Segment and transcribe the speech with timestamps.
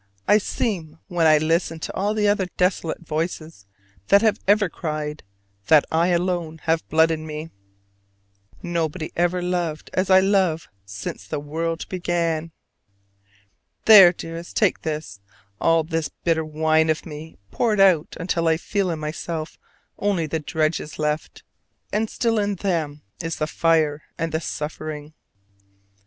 [0.27, 3.67] It seems when I listen to all the other desolate voices
[4.07, 5.21] that have ever cried,
[5.67, 7.51] that I alone have blood in me.
[8.63, 12.51] Nobody ever loved as I love since the world began.
[13.85, 15.19] There, dearest, take this,
[15.59, 19.59] all this bitter wine of me poured out until I feel in myself
[19.99, 21.43] only the dregs left:
[21.93, 25.13] and still in them is the fire and the suffering.